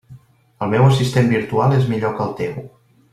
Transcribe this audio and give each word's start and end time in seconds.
El 0.65 0.71
meu 0.71 0.85
assistent 0.85 1.29
virtual 1.35 1.77
és 1.81 1.85
millor 1.95 2.17
que 2.17 2.25
el 2.29 2.33
teu. 2.41 2.57